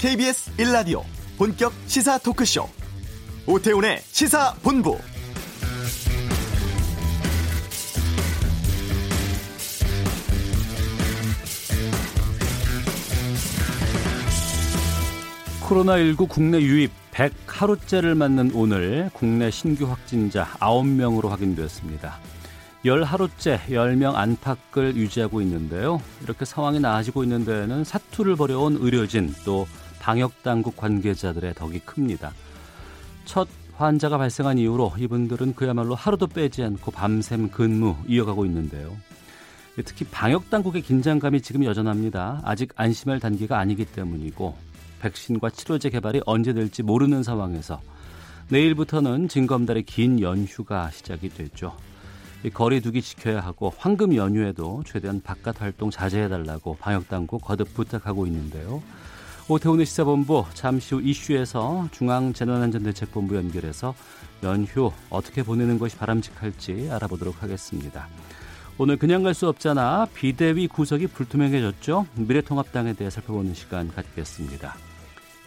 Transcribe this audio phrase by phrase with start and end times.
[0.00, 1.02] KBS 1라디오
[1.36, 2.66] 본격 시사 토크쇼
[3.46, 4.96] 오태훈의 시사본부
[15.60, 22.18] 코로나19 국내 유입 100하루째를 맞는 오늘 국내 신규 확진자 9명으로 확인되었습니다.
[22.86, 26.00] 열 하루째 10명 안팎을 유지하고 있는데요.
[26.22, 29.66] 이렇게 상황이 나아지고 있는 데에는 사투를 벌여온 의료진 또
[30.00, 32.32] 방역당국 관계자들의 덕이 큽니다.
[33.24, 33.46] 첫
[33.76, 38.94] 환자가 발생한 이후로 이분들은 그야말로 하루도 빼지 않고 밤샘 근무 이어가고 있는데요.
[39.84, 42.40] 특히 방역당국의 긴장감이 지금 여전합니다.
[42.44, 44.54] 아직 안심할 단계가 아니기 때문이고
[45.00, 47.80] 백신과 치료제 개발이 언제 될지 모르는 상황에서
[48.50, 51.74] 내일부터는 징검달의 긴 연휴가 시작이 되죠.
[52.52, 58.82] 거리두기 지켜야 하고 황금 연휴에도 최대한 바깥 활동 자제해달라고 방역당국 거듭 부탁하고 있는데요.
[59.50, 63.96] 오태훈의 시사본부 잠시 후 이슈에서 중앙재난안전대책본부 연결해서
[64.44, 68.06] 연휴 어떻게 보내는 것이 바람직할지 알아보도록 하겠습니다.
[68.78, 72.06] 오늘 그냥 갈 수 없잖아 비대위 구석이 불투명해졌죠.
[72.14, 74.76] 미래통합당에 대해 살펴보는 시간 갖겠습니다.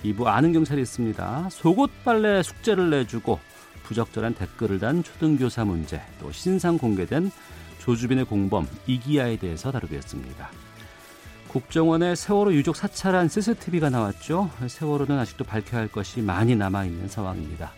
[0.03, 1.47] 2부 아는 경찰이 있습니다.
[1.49, 3.39] 속옷 빨래 숙제를 내주고
[3.83, 7.31] 부적절한 댓글을 단 초등교사 문제, 또 신상 공개된
[7.79, 10.49] 조주빈의 공범 이기아에 대해서 다루겠습니다.
[11.53, 14.49] 국정원의 세월호 유족 사찰한 CCTV가 나왔죠.
[14.65, 17.71] 세월호는 아직도 밝혀야 할 것이 많이 남아있는 상황입니다.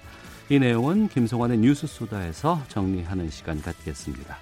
[0.47, 4.37] 이 내용은 김성환의 뉴스 소다에서 정리하는 시간 갖겠습니다.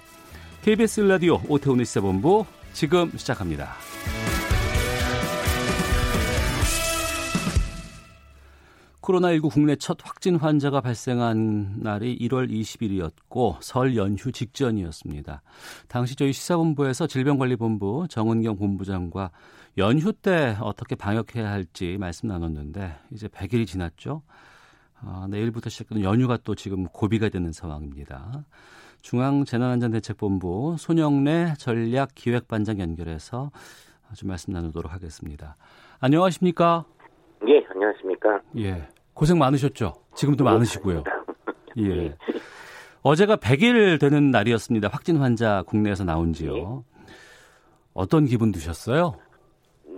[0.62, 3.74] KBS 라디오 오태훈의 시사본부 지금 시작합니다.
[9.04, 15.42] 코로나19 국내 첫 확진 환자가 발생한 날이 1월 20일이었고 설 연휴 직전이었습니다.
[15.88, 19.30] 당시 저희 시사본부에서 질병관리본부 정은경 본부장과
[19.76, 24.22] 연휴 때 어떻게 방역해야 할지 말씀 나눴는데 이제 100일이 지났죠.
[25.02, 28.44] 아, 내일부터 시작되는 연휴가 또 지금 고비가 되는 상황입니다.
[29.02, 33.50] 중앙재난안전대책본부 손영래 전략기획반장 연결해서
[34.16, 35.56] 좀 말씀 나누도록 하겠습니다.
[36.00, 36.86] 안녕하십니까?
[37.46, 38.40] 예, 안녕하십니까?
[38.56, 38.93] 예.
[39.14, 39.94] 고생 많으셨죠?
[40.14, 41.04] 지금도 네, 많으시고요.
[41.78, 42.16] 예.
[43.02, 44.88] 어제가 100일 되는 날이었습니다.
[44.88, 46.84] 확진 환자 국내에서 나온 지요.
[46.98, 47.04] 예.
[47.92, 49.14] 어떤 기분 드셨어요?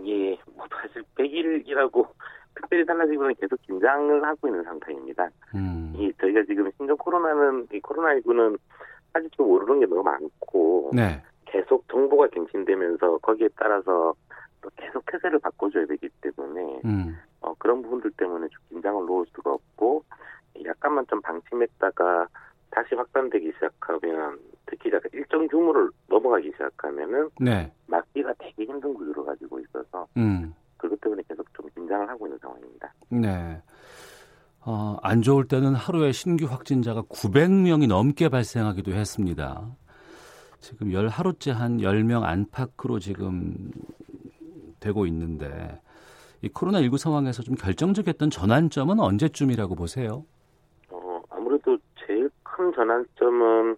[0.07, 2.07] 예, 뭐 사실 100일이라고
[2.55, 5.29] 특별히 달라지기보다는 계속 긴장을 하고 있는 상태입니다.
[5.55, 5.95] 음.
[5.97, 8.59] 이 저희가 지금 신종 코로나는 이 코로나19는
[9.13, 11.23] 아직도 모르는 게 너무 많고 네.
[11.47, 14.15] 계속 정보가 갱신되면서 거기에 따라서
[14.67, 17.17] 또 계속 태세를 바꿔줘야 되기 때문에 음.
[17.41, 20.03] 어, 그런 부분들 때문에 좀 긴장을 놓을 수가 없고
[20.65, 22.27] 약간만 좀 방침했다가
[22.71, 27.73] 다시 확산되기 시작하면 특히 일정 규모를 넘어가기 시작하면은 네.
[27.87, 30.53] 막기가 되게 힘든 구조를 가지고 있어서 음.
[30.77, 32.93] 그것 때문에 계속 좀 긴장을 하고 있는 상황입니다.
[33.11, 33.63] 네.
[34.63, 39.65] 어, 안 좋을 때는 하루에 신규 확진자가 900명이 넘게 발생하기도 했습니다.
[40.59, 43.71] 지금 열 하루째 한 10명 안팎으로 지금
[44.87, 45.81] 되고 있는데
[46.43, 50.25] 이 코로나19 상황에서 좀 결정적이었던 전환점은 언제쯤이라고 보세요?
[50.91, 51.77] 어, 아무래도
[52.07, 53.77] 제일 큰 전환점은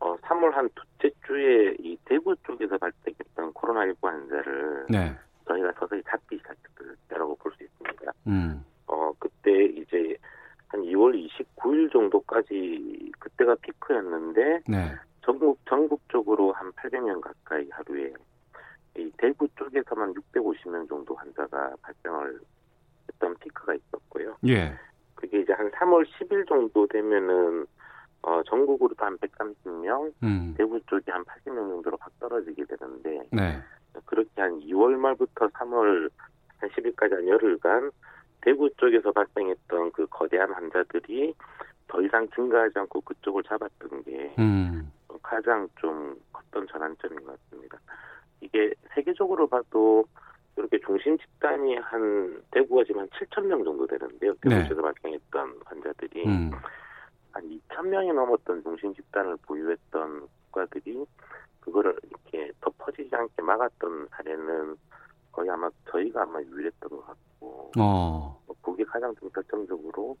[0.00, 5.14] 어, 3월 한 둘째 주에 이 대구 쪽에서 발생했던 코로나19 환자를 네.
[5.46, 8.12] 저희가 서서히 잡기 시작했을 때라고 볼 수 있습니다.
[8.26, 8.64] 음.
[8.88, 10.16] 어, 그때 이제
[10.68, 14.92] 한 2월 29일 정도까지 그때가 피크였는데 네.
[15.24, 18.12] 전국 전국적으로 한 800명 가까이 하루에 이
[19.16, 22.40] 대구 쪽에서만 650명 정도 환자가 발생을
[23.08, 24.36] 했던 피크가 있었고요.
[24.46, 24.74] 예.
[25.14, 27.66] 그게 이제 한 3월 10일 정도 되면은
[28.22, 30.54] 어, 전국으로 한 130명, 음.
[30.56, 33.58] 대구 쪽이 한 80명 정도로 확 떨어지게 되는데 네.
[34.06, 36.10] 그렇게 한 2월 말부터 3월
[36.58, 37.90] 한 10일까지 한 열흘간
[38.42, 41.34] 대구 쪽에서 발생했던 그 거대한 환자들이
[41.88, 44.90] 더 이상 증가하지 않고 그쪽을 잡았던 게 음.
[45.22, 47.38] 가장 좀 컸던 전환점인 것.
[47.51, 47.51] 이게
[49.42, 50.04] 세계적으로 봐도
[50.56, 54.34] 이렇게 중심 집단이 한 대구가 지금 한 7천 명 정도 되는데요.
[54.42, 54.82] 대구에서 네.
[54.82, 56.50] 발생했던 환자들이 음.
[57.32, 61.04] 한 2천 명이 넘었던 중심 집단을 보유했던 국가들이
[61.60, 64.76] 그거를 이렇게 더 퍼지지 않게 막았던 사례는
[65.32, 68.42] 거의 아마 저희가 아마 유일했던 것 같고 어.
[68.46, 70.16] 뭐 그게 가장 좀 결정적으로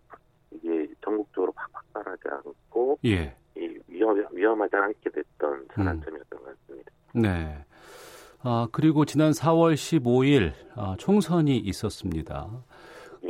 [0.50, 3.36] 이게 전국적으로 팍팍 따라지 않고 예.
[3.56, 6.44] 이 위험, 위험하지 않게 됐던 전환점이었던 음.
[6.44, 6.92] 것 같습니다.
[7.14, 7.61] 네.
[8.44, 12.48] 아, 그리고 지난 4월 15일 아, 총선이 있었습니다.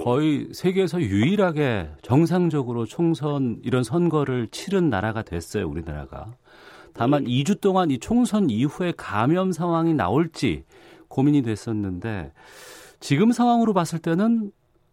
[0.03, 6.29] 거의 세계에서 유일하게 정상적으로 총선 이런 선거를 치른 나라가 됐어요, 우리나라가.
[6.95, 10.65] 다만 2주 동안 이 총선 이후에 감염 상황이 나올지
[11.09, 12.33] 고민이 됐었는데
[13.01, 14.51] 지금 상황으로 봤을 때는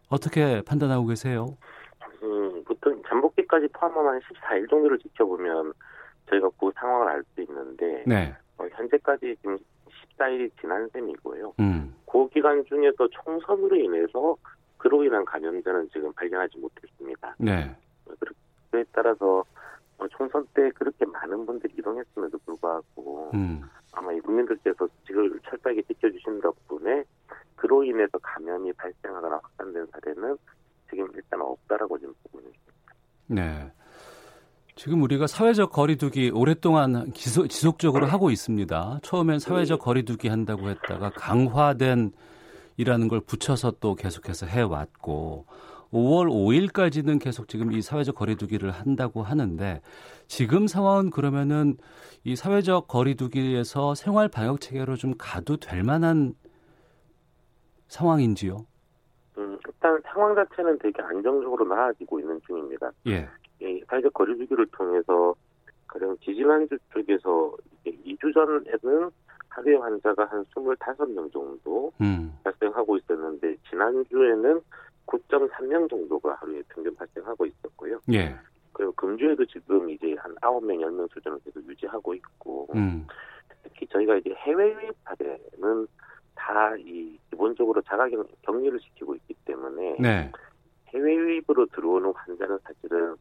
[0.10, 1.56] 어떻게 판단하고 계세요?
[2.24, 5.72] 음, 보통 잠복기까지 포함하면 14일 정도를 지켜보면
[6.30, 8.36] 저희가 그 상황을 알 수 있는데 네.
[8.58, 9.58] 어, 현재까지 지금
[10.20, 11.54] 14일이 지난 셈이고요.
[11.60, 11.96] 음.
[12.06, 14.36] 그 기간 중에서 총선으로 인해서
[14.78, 17.36] 그로 인한 감염자는 지금 발견하지 못했습니다.
[17.38, 17.76] 네.
[18.72, 19.44] 그에 따라서
[19.98, 23.62] 어, 총선 때 그렇게 많은 분들이 이동했음에도 불구하고 음.
[23.92, 27.04] 아마 이 국민들께서 지금 철저하게 지켜주신 덕분에
[27.56, 30.38] 그로 인해서 감염이 발생하거나 확산된 사례는
[30.90, 32.94] 지금 일단 없다라고 지금 보고 있습니다.
[33.28, 33.72] 네.
[34.80, 39.00] 지금 우리가 사회적 거리두기 오랫동안 지속, 지속적으로 하고 있습니다.
[39.04, 39.84] 처음엔 사회적 네.
[39.84, 42.14] 거리두기 한다고 했다가 강화된
[42.78, 45.48] 이라는 걸 붙여서 또 계속해서 해왔고
[45.92, 49.82] 5월 5일까지는 계속 지금 이 사회적 거리두기를 한다고 하는데
[50.28, 51.76] 지금 상황은 그러면은
[52.24, 56.36] 이 사회적 거리두기에서 생활 방역 체계로 좀 가도 될 만한
[57.90, 58.66] 상황인지요?
[59.40, 62.92] 음, 일단 상황 자체는 되게 안정적으로 나아지고 있는 중입니다.
[63.08, 63.28] 예.
[63.62, 65.36] 이 사회적 거리두기를 통해서
[65.88, 69.10] 가령 지지난주 쪽에서 2주 전에는
[69.50, 72.34] 하루에 환자가 한 25명 정도 음.
[72.44, 74.62] 발생하고 있었는데 지난주에는
[75.08, 78.00] 9.3명 정도가 하루에 평균 발생하고 있었고요.
[78.14, 78.36] 예.
[78.74, 83.08] 그리고 금주에도 지금 이제 한 9명, 10명 수준을 계속 유지하고 있고 음.
[83.64, 85.88] 특히 저희가 이제 해외 유입 사례는
[86.36, 88.08] 다 이 기본적으로 자가
[88.42, 90.32] 격리를 시키고 있기 때문에 네.
[90.88, 93.16] 해외 유입으로 들어오는 환자는 사실은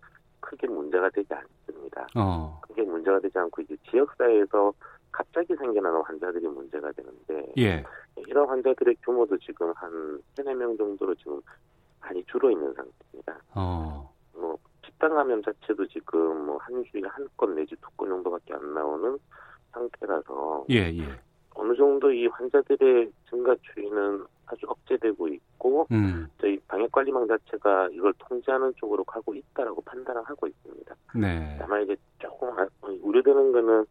[0.58, 2.06] 크게 문제가 되지 않습니다.
[2.16, 2.60] 어.
[2.62, 4.72] 크게 문제가 되지 않고 이제 지역사회에서
[5.12, 7.84] 갑자기 생겨나는 환자들이 문제가 되는데 예.
[8.26, 11.40] 이런 환자들의 규모도 지금 한 3, 4명 정도로 지금
[12.00, 13.38] 많이 줄어 있는 상태입니다.
[13.55, 14.12] 어.
[14.34, 18.75] 뭐 집단 감염 자체도 지금 뭐 한 주에 한 건 내지 두 건 정도밖에 안
[18.75, 19.19] 나오는
[19.72, 21.20] 상태라서 예, 예.
[21.58, 26.28] 어느 정도 이 환자들의 증가 추이는 아주 억제되고 있고 음.
[26.40, 30.94] 저희 방역관리망 자체가 이걸 통제하는 쪽으로 가고 있다라고 판단을 하고 있습니다.
[31.16, 31.56] 네.
[31.58, 32.66] 다만 이제 조금 아,
[33.02, 33.84] 우려되는 거는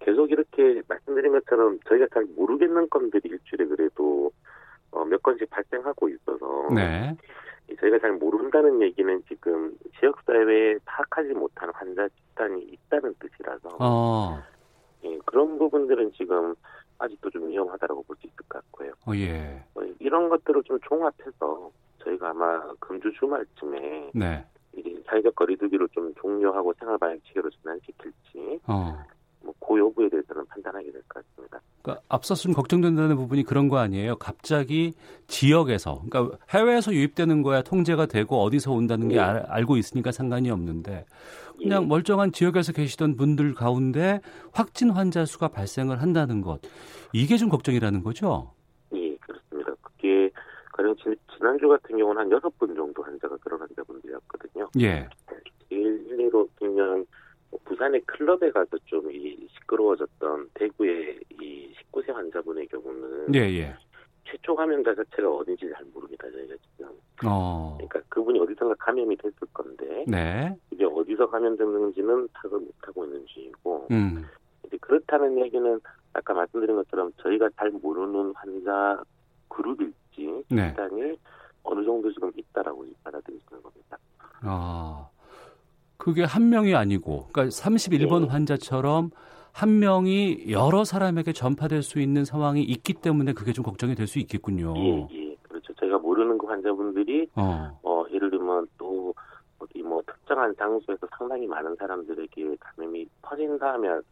[0.00, 4.30] 계속 이렇게 말씀드린 것처럼 저희가 잘 모르겠는 건들이 일주일에 그래도
[4.90, 7.16] 어, 몇 건씩 발생하고 있어서 네.
[7.80, 14.38] 저희가 잘 모른다는 얘기는 지금 지역 사회에 파악하지 못한 환자 집단이 있다는 뜻이라서 어.
[15.04, 16.54] 예, 그런 부분들은 지금
[16.98, 18.92] 아직도 좀 위험하다라고 볼 수 있을 것 같고요.
[19.06, 19.62] 어, 예.
[19.74, 21.70] 어, 이런 것들을 좀 종합해서
[22.04, 24.44] 저희가 아마 금주 주말쯤에 네.
[24.76, 28.98] 이제 사회적 거리두기를 좀 종료하고 생활 방역 체계로 전환시킬지 어.
[29.42, 31.60] 뭐그 여부에 대해서는 판단하게 될 것 같습니다.
[31.82, 34.16] 그러니까 앞서 좀 걱정된다는 부분이 그런 거 아니에요?
[34.16, 34.92] 갑자기
[35.28, 39.20] 지역에서 그러니까 해외에서 유입되는 거야 통제가 되고 어디서 온다는 게 네.
[39.20, 41.04] 알, 알고 있으니까 상관이 없는데
[41.58, 41.86] 그냥 예.
[41.86, 44.20] 멀쩡한 지역에서 계시던 분들 가운데
[44.52, 46.60] 확진 환자 수가 발생을 한다는 것
[47.12, 48.52] 이게 좀 걱정이라는 거죠?
[48.94, 49.74] 예, 그렇습니다.
[49.82, 50.30] 그게
[50.72, 54.68] 가령 지 난주 같은 경우는 한 여섯 분 정도 환자가 그런 환자분들이었거든요.
[54.80, 55.08] 예.
[55.68, 56.48] 제일 일례로
[57.50, 63.74] 뭐 부산의 클럽에 가서 좀 이 시끄러워졌던 대구의 이 19세 환자분의 경우는 예, 예.
[64.26, 66.90] 최초 감염자 자체가 어딘지 잘 모릅니다 저희가 지금.
[67.24, 67.74] 어.
[67.78, 70.54] 그러니까 그분이 어디선가 감염이 됐을 건데 네.
[70.70, 73.86] 이제 어디서 감염됐는지는 파악을 못 하고 있는 중이고.
[73.90, 74.24] 음.
[74.66, 75.80] 이제 그렇다는 얘기는
[76.12, 79.02] 아까 말씀드린 것처럼 저희가 잘 모르는 환자
[79.48, 80.68] 그룹일지 네.
[80.70, 81.18] 집단이
[81.62, 83.98] 어느 정도 지금 있다라고 받아들이시는 겁니다.
[84.42, 85.08] 아.
[85.96, 88.26] 그게 한 명이 아니고, 그러니까 31번 네.
[88.28, 89.10] 환자처럼
[89.56, 94.18] 한 명이 여러 사람에게 전파될 수 있는 상황이 있기 때문에 그게 좀 걱정이 될 수
[94.18, 94.74] 있겠군요.
[94.76, 95.34] 예, 예.
[95.40, 95.72] 그렇죠.
[95.72, 99.14] 저희가 모르는 그 환자분들이, 어, 어 예를 들면 또,
[99.58, 104.02] 어디 뭐 특정한 장소에서 상당히 많은 사람들에게 감염이 퍼진다 하면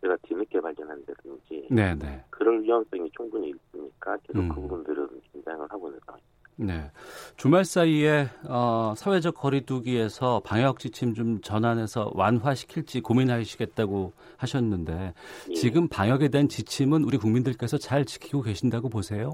[0.00, 1.94] 제가 뒤늦게 발견한다든지, 네네.
[1.96, 2.24] 네.
[2.30, 4.48] 그럴 위험성이 충분히 있으니까 계속 음.
[4.48, 6.33] 그 부분들은 긴장을 하고 있는 상황입니다.
[6.56, 6.90] 네.
[7.36, 15.14] 주말 사이에 어, 사회적 거리두기에서 방역 지침 좀 전환해서 완화시킬지 고민하시겠다고 하셨는데
[15.50, 15.54] 예.
[15.54, 19.32] 지금 방역에 대한 지침은 우리 국민들께서 잘 지키고 계신다고 보세요?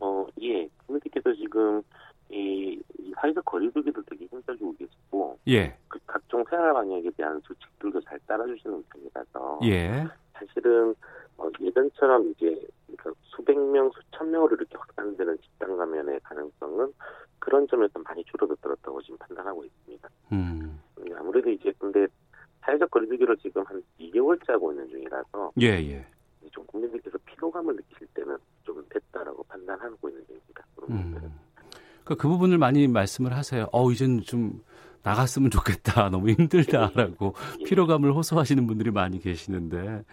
[0.00, 0.68] 어, 예.
[0.86, 1.82] 국민들께서 지금
[2.30, 5.76] 이, 이 사회적 거리두기도 되게 힘써주고 계시고, 예.
[5.88, 10.06] 그 각종 생활 방역에 대한 수칙들도 잘 따라주시는 편이라서, 예.
[10.34, 10.94] 사실은
[11.40, 16.92] 어, 예전처럼 이제 그러니까 수백 명, 수천 명으로 이렇게 확산되는 집단 감염의 가능성은
[17.38, 20.08] 그런 점에서 많이 줄어들었다고 지금 판단하고 있습니다.
[20.32, 20.80] 음.
[20.98, 21.04] 음.
[21.16, 22.06] 아무래도 이제 근데
[22.60, 26.06] 사회적 거리두기를 지금 한 2개월째 하고 있는 중이라서 예, 예.
[26.50, 30.64] 좀 국민들께서 피로감을 느낄 때는 좀 됐다라고 판단하고 있는 중입니다.
[30.90, 31.12] 음.
[32.04, 33.66] 그러니까 그 부분을 많이 말씀을 하세요.
[33.72, 34.60] 어, 이제는 좀
[35.02, 36.08] 나갔으면 좋겠다.
[36.10, 37.64] 너무 힘들다라고 예.
[37.64, 40.04] 피로감을 호소하시는 분들이 많이 계시는데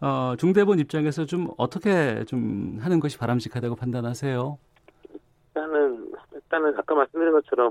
[0.00, 4.58] 어, 중대본 입장에서 좀 어떻게 좀 하는 것이 바람직하다고 판단하세요?
[6.34, 7.70] 일단은 아까 말씀드린 것처럼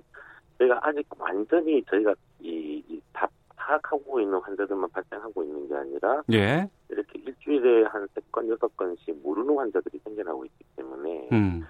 [0.57, 6.67] 저희가 아직 완전히 저희가 이, 이 다 파악하고 있는 환자들만 발생하고 있는 게 아니라 예.
[6.89, 11.63] 이렇게 일주일에 한 세 건, 여섯 건씩 모르는 환자들이 생겨나고 있기 때문에 음.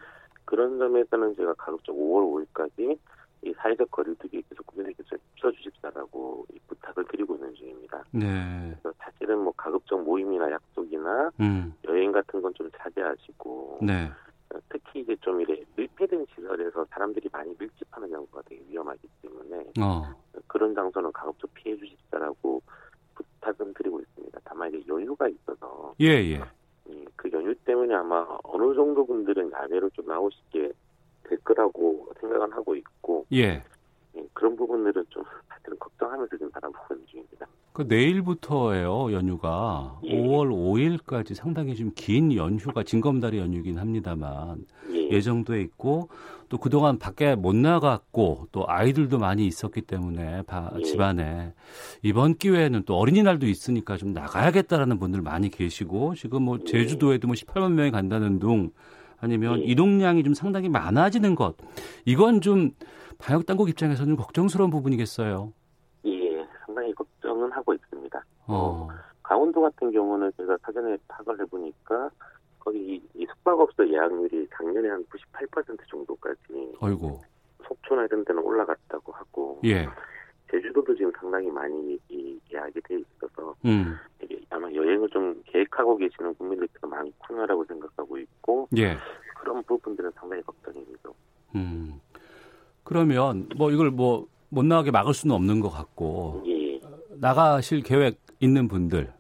[0.46, 2.98] 그런 점에서는 제가 가급적 5월 5일까지
[3.44, 8.01] 이 사회적 거리두기 계속 국민에게서 풀어주십사라고 부탁을 드리고 있는 중입니다.
[8.12, 8.76] 네.
[8.82, 11.74] 그래서 사실은 뭐 가급적 모임이나 약속이나 음.
[11.88, 14.10] 여행 같은 건 좀 자제하시고 네.
[14.70, 20.04] 특히 이제 좀 이래 밀폐된 시설에서 사람들이 많이 밀집하는 경우가 되게 위험하기 때문에 어.
[20.48, 22.62] 그런 장소는 가급적 피해 주십사라고
[23.16, 24.40] 부탁은 드리고 있습니다.
[24.44, 26.42] 다만 이제 여유가 있어서 예 예.
[27.16, 30.72] 그 연휴 때문에 아마 어느 정도 분들은 야외로 좀 나오시게
[31.24, 33.64] 될 거라고 생각은 하고 있고 예.
[34.16, 37.48] 예 그런 부분들은 좀 사실은 걱정하면서 지금 바라보는 중입니다.
[37.82, 40.16] 그 내일부터예요 연휴가 예.
[40.16, 44.66] 5월 5일까지 상당히 좀 긴 연휴가 징검다리 연휴긴 합니다만
[45.12, 45.22] 예.
[45.22, 46.10] 정도에 있고
[46.50, 50.84] 또 그동안 밖에 못 나갔고 또 아이들도 많이 있었기 때문에 바, 예.
[50.84, 51.54] 집안에
[52.02, 56.64] 이번 기회에는 또 어린이날도 있으니까 좀 나가야겠다라는 분들 많이 계시고 지금 뭐 예.
[56.66, 58.72] 제주도에도 뭐 18만 명이 간다는 둥
[59.20, 59.64] 아니면 예.
[59.66, 61.56] 이동량이 좀 상당히 많아지는 것
[62.06, 62.72] 이건 좀
[63.18, 65.54] 방역 당국 입장에서는 걱정스러운 부분이겠어요.
[66.72, 68.26] 예, 상당히 걱정은 하고 있습니다.
[68.48, 68.88] 어.
[69.24, 72.10] 강원도 같은 경우는 제가 사전에 파악을 해보니까
[72.60, 76.74] 거기 이 숙박업소 예약률이 작년에 한 98% 정도까지.
[76.82, 77.22] 아이고.
[77.68, 79.60] 속초나 이런 데는 올라갔다고 하고.
[79.66, 79.88] 예.
[80.50, 83.96] 제주도도 지금 상당히 많이 이 예약이 돼 있어서 음.
[84.22, 88.98] 이게 아마 여행을 좀 계획하고 계시는 국민들께서 많구나라고 생각하고 있고 예.
[89.40, 91.10] 그런 부분들은 상당히 걱정입니다.
[91.56, 92.02] 음.
[92.84, 96.51] 그러면 뭐 이걸 뭐 못 나가게 막을 수는 없는 것 같고 예.
[97.22, 99.14] 나가실 계획 있는 분들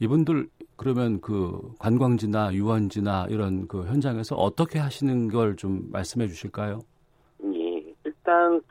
[0.00, 6.80] 이분들 그러면 그 관광지나 유원지나 이런 그 현장에서 어떻게 하시는 걸 좀 말씀해 주실까요?
[7.44, 8.62] 예, 일단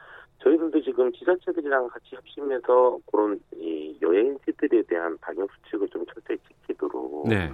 [0.44, 7.52] 저희들도 지금 지자체들이랑 같이 협심해서 그런 이 여행지들에 대한 방역 수칙을 좀 철저히 지키도록 네.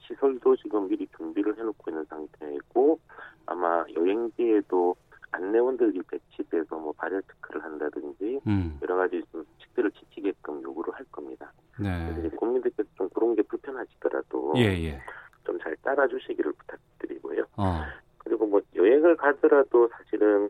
[0.00, 3.00] 시설도 지금 미리 준비를 해놓고 있는 상태이고
[3.46, 4.94] 아마 여행지에도
[5.32, 8.78] 안내원들이 배치돼서 뭐 발열 특크를 한다든지 음.
[8.82, 11.52] 여러 가지 좀 식들을 지키게끔 요구를 할 겁니다.
[11.78, 12.12] 네.
[12.14, 15.00] 그래서 국민들께서 좀 그런 게 불편하시더라도 예, 예.
[15.44, 17.44] 좀잘 따라주시기를 부탁드리고요.
[17.56, 17.82] 어.
[18.18, 20.48] 그리고 뭐 여행을 가더라도 사실은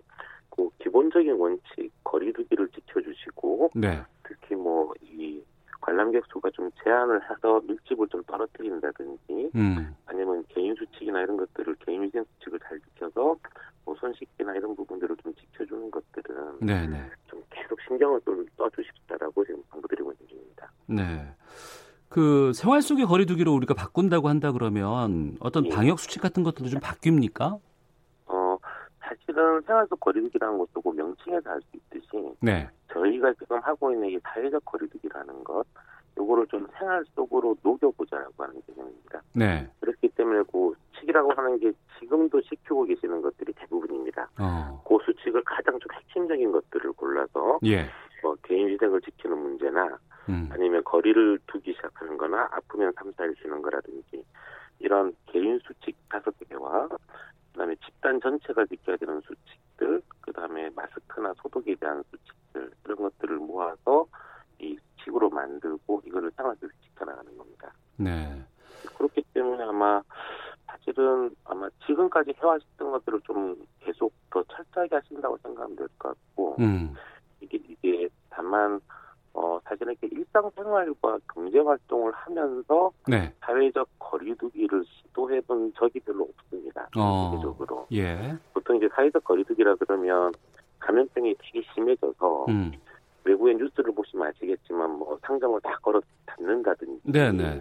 [0.50, 4.02] 그 기본적인 원칙 거리두기를 지켜주시고 네.
[4.22, 5.42] 특히 뭐 이
[5.80, 9.94] 관람객 수가 좀 제한을 해서 밀집을 좀 떨어뜨린다든지 음.
[10.06, 13.36] 아니면 개인 수칙이나 이런 것들을 개인 위생 수칙을 잘 지켜서
[13.84, 16.86] 뭐손 씻기나 이런 부분들을 좀 지켜주는 것들은 네네.
[16.88, 17.10] 네.
[17.28, 20.70] 좀 계속 신경을 좀 써주십사라고 지금 당부드리고 있는 중입니다.
[20.86, 21.26] 네.
[22.08, 25.68] 그 생활 속의 거리두기로 우리가 바꾼다고 한다 그러면 어떤 예.
[25.70, 27.58] 방역 수칙 같은 것들도 좀 바뀝니까?
[28.26, 28.58] 어
[29.00, 32.06] 사실은 생활 속 거리두기라는 것도 그 명칭에서 알 수 있듯이
[32.40, 32.68] 네.
[32.92, 35.64] 저희가 지금 하고 있는 이 사회적 거리두기라는 것
[36.18, 39.20] 요거를 좀 생활 속으로 녹여보자라고 하는 개념입니다.
[39.34, 39.68] 네.
[39.80, 44.30] 그렇기 때문에 그 수칙이라고 하는 게 지금도 지키고 계시는 것들이 대부분입니다.
[44.38, 44.80] 어.
[45.26, 47.86] 그 수칙을 가장 좀 핵심적인 것들을 골라서 예.
[48.22, 50.48] 뭐 개인 위생을 지키는 문제나 음.
[50.52, 54.24] 아니면 거리를 두기 시작하는 거나 아프면 3, 4일 쉬는 거라든지
[54.78, 56.88] 이런 개인 수칙 다섯 개와
[57.52, 64.06] 그다음에 집단 전체가 지켜야 되는 수칙들, 그다음에 마스크나 소독에 대한 수칙들 이런 것들을 모아서
[64.58, 67.72] 이 식으로 만들고 이거를 생활에서 지켜나가는 겁니다.
[67.96, 68.42] 네.
[68.96, 70.02] 그렇기 때문에 아마
[70.66, 73.56] 사실은 아마 지금까지 해왔던 것들을 좀
[74.76, 76.94] 철저하게 하신다고 생각하면 될 것 같고 음.
[77.40, 78.80] 이게 이게 다만
[79.32, 83.32] 어 사실은 이렇게 일상생활과 경제 활동을 하면서 네.
[83.40, 86.88] 사회적 거리두기를 시도해본 적이 별로 없습니다.
[86.96, 87.30] 어.
[87.32, 87.86] 세계적으로.
[87.92, 88.34] 예.
[88.54, 90.32] 보통 이제 사회적 거리두기라 그러면
[90.78, 92.72] 감염병이 되게 심해져서 음.
[93.24, 97.60] 외국의 뉴스를 보시면 아시겠지만 뭐 상점을 다 걸어 닫는다든지 네네.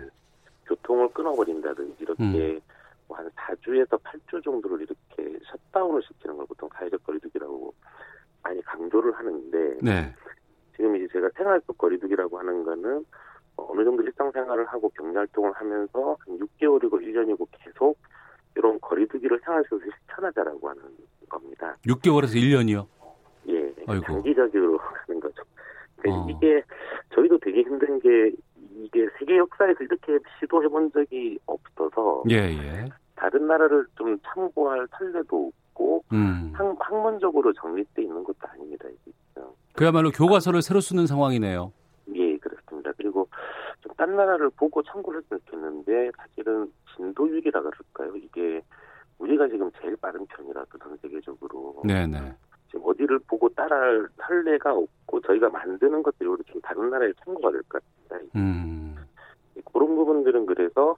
[0.67, 2.61] 교통을 끊어버린다든지 이렇게 음.
[3.07, 4.95] 뭐한 4주에서 8주 정도를 이렇게
[5.51, 7.73] 셧다운을 시키는 걸 보통 사회적 거리두기라고
[8.43, 10.13] 많이 강조를 하는데 네.
[10.75, 13.05] 지금 이제 제가 생활 속 거리두기라고 하는 거는
[13.57, 17.97] 어느 정도 일상생활을 하고 경제활동을 하면서 한 6개월이고 1년이고 계속
[18.55, 20.81] 이런 거리두기를 생활 속에서 실천하자라고 하는
[21.29, 21.75] 겁니다.
[21.85, 22.85] 6개월에서 1년이요?
[23.49, 24.05] 예, 아이고.
[24.05, 25.43] 장기적으로 하는 거죠.
[26.07, 26.27] 어.
[26.29, 26.61] 이게
[27.13, 28.31] 저희도 되게 힘든 게
[28.77, 32.89] 이게 세계 역사에서 이렇게 시도해 본 적이 없어서 예, 예.
[33.15, 36.51] 다른 나라를 좀 참고할 판례도 없고 음.
[36.55, 38.87] 학, 학문적으로 정립돼 있는 것도 아닙니다.
[38.89, 39.11] 이게.
[39.73, 41.71] 그야말로 교과서를 새로 쓰는 상황이네요.
[42.15, 42.91] 예, 그렇습니다.
[42.97, 43.27] 그리고
[43.81, 48.15] 좀 딴 나라를 보고 참고를 했으면 좋겠는데 사실은 진도율이라 그럴까요?
[48.17, 48.61] 이게
[49.19, 51.81] 우리가 지금 제일 빠른 편이라서 전 세계적으로.
[51.85, 52.33] 네네.
[52.67, 57.61] 지금 어디를 보고 따라할 할례가 없고 저희가 만드는 것들이 우리 좀 다른 나라에 참고가 될
[57.69, 58.29] 것 같습니다.
[58.37, 58.95] 음.
[59.73, 60.97] 그런 부분들은 그래서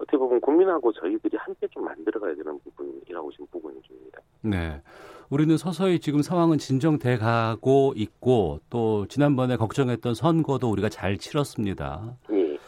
[0.00, 4.20] 어떻게 보면 국민하고 저희들이 함께 좀 만들어가야 되는 부분이라고 지금 보고 있는 중입니다.
[4.42, 4.82] 네.
[5.28, 12.16] 우리는 서서히 지금 상황은 진정돼 가고 있고 또 지난번에 걱정했던 선거도 우리가 잘 치렀습니다.
[12.32, 12.58] 예.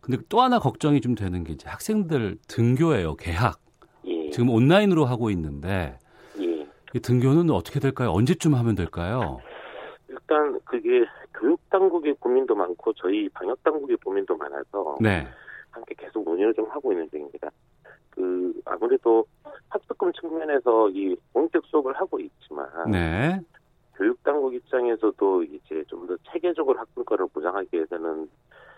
[0.00, 3.16] 근데 또 하나 걱정이 좀 되는 게 이제 학생들 등교예요.
[3.16, 3.58] 개학.
[4.06, 4.30] 예.
[4.30, 5.98] 지금 온라인으로 하고 있는데
[6.40, 6.66] 예.
[6.94, 8.12] 이 등교는 어떻게 될까요?
[8.12, 9.38] 언제쯤 하면 될까요?
[10.08, 15.26] 일단 그게 교육 당국의 고민도 많고 저희 방역 당국의 고민도 많아서 네.
[15.74, 17.50] 함께 계속 논의를 좀 하고 있는 중입니다.
[18.10, 19.26] 그 아무래도
[19.68, 23.40] 학습금 측면에서 이 본격 수업을 하고 있지만 네.
[23.96, 28.28] 교육 당국 입장에서도 이제 좀 더 체계적으로 학습권을 보장하기 위해서는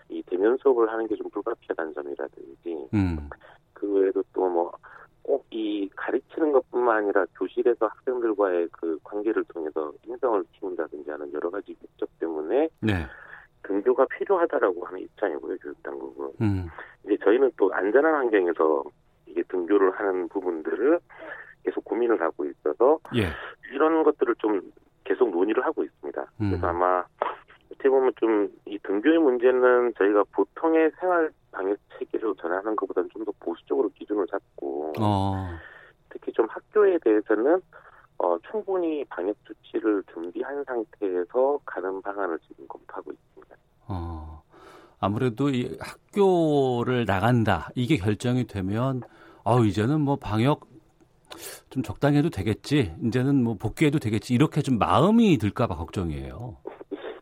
[0.09, 3.29] 이 대면 수업을 하는 게 좀 불가피하다는 점이라든지 음.
[3.73, 4.71] 그 외에도 또 뭐
[5.23, 11.75] 꼭 이 가르치는 것뿐만 아니라 교실에서 학생들과의 그 관계를 통해서 인성을 키운다든지 하는 여러 가지
[11.81, 13.05] 목적 때문에 네.
[13.63, 16.31] 등교가 필요하다라고 하는 입장이고요, 교육당국은.
[16.41, 16.67] 음.
[17.27, 18.83] 저희는 또 안전한 환경에서
[19.25, 20.99] 이게 등교를 하는 부분들을
[21.65, 23.27] 계속 고민을 하고 있어서 예.
[23.73, 24.61] 이런 것들을 좀
[25.03, 26.21] 계속 논의를 하고 있습니다.
[26.41, 26.49] 음.
[26.49, 27.03] 그래서 아마
[27.71, 33.31] 어떻게 보면 좀 이 등교의 문제는 저희가 보통의 생활 방역 체계로 전환하는 것보다는 좀 더
[33.39, 35.49] 보수적으로 기준을 잡고 어.
[36.09, 37.61] 특히 좀 학교에 대해서는
[38.19, 43.55] 어, 충분히 방역 조치를 준비한 상태에서 가는 방안을 지금 검토하고 있습니다.
[43.89, 44.43] 어,
[45.17, 49.01] 아무래도 이 학교를 나간다 이게 결정이 되면
[49.43, 50.67] 어 이제는 뭐 방역
[51.71, 56.57] 좀 적당히 해도 되겠지 이제는 뭐 복귀해도 되겠지 이렇게 좀 마음이 들까봐 걱정이에요.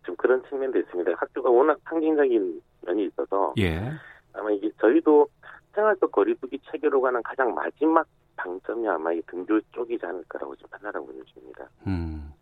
[0.03, 1.11] 좀 그런 측면도 있습니다.
[1.15, 3.91] 학교가 워낙 상징적인 면이 있어서 예.
[4.33, 5.27] 아마 이게 저희도
[5.73, 11.25] 생활적 거리두기 체계로 가는 가장 마지막 방점이 아마 이 등교 쪽이지 않을까라고 지금 판단하고 있는
[11.33, 11.69] 중입니다.
[11.87, 12.33] 음.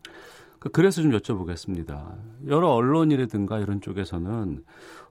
[0.64, 2.14] 그 그래서 좀 여쭤보겠습니다.
[2.48, 4.64] 여러 언론이라든가 이런 쪽에서는